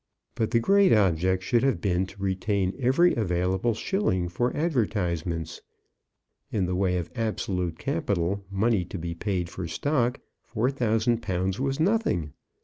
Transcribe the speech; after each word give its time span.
But 0.33 0.49
the 0.49 0.59
great 0.59 0.91
object 0.91 1.43
should 1.43 1.61
have 1.61 1.79
been 1.79 2.07
to 2.07 2.19
retain 2.23 2.73
every 2.79 3.13
available 3.13 3.75
shilling 3.75 4.29
for 4.29 4.51
advertisements. 4.57 5.61
In 6.51 6.65
the 6.65 6.75
way 6.75 6.97
of 6.97 7.11
absolute 7.13 7.77
capital, 7.77 8.43
money 8.49 8.83
to 8.83 8.97
be 8.97 9.13
paid 9.13 9.47
for 9.47 9.67
stock, 9.67 10.19
4,000_l._ 10.55 11.59
was 11.59 11.79
nothing. 11.79 12.33